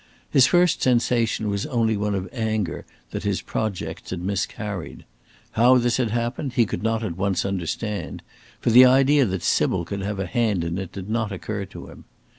His 0.31 0.47
first 0.47 0.81
sensation 0.81 1.47
was 1.47 1.67
only 1.67 1.95
one 1.95 2.15
of 2.15 2.27
anger 2.33 2.87
that 3.11 3.21
his 3.21 3.43
projects 3.43 4.09
had 4.09 4.19
miscarried. 4.23 5.05
How 5.51 5.77
this 5.77 5.97
had 5.97 6.09
happened 6.09 6.53
he 6.53 6.65
could 6.65 6.81
not 6.81 7.03
at 7.03 7.17
once 7.17 7.45
understand, 7.45 8.23
for 8.59 8.71
the 8.71 8.83
idea 8.85 9.25
that 9.25 9.43
Sybil 9.43 9.85
could 9.85 10.01
have 10.01 10.17
a 10.19 10.25
hand 10.25 10.63
in 10.63 10.79
it 10.79 10.91
did 10.91 11.07
not 11.07 11.31
occur 11.31 11.65
to 11.65 11.89
him. 11.91 12.05